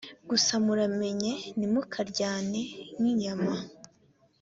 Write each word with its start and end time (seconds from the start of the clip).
gusa 0.29 0.53
muramenye 0.65 1.31
ntimukaryane 1.57 2.61
nk’ 2.99 3.03
inyama 3.11 3.53